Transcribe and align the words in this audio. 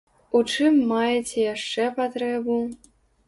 У 0.37 0.39
чым 0.53 0.79
маеце 0.91 1.37
яшчэ 1.55 1.85
патрэбу? 1.99 2.57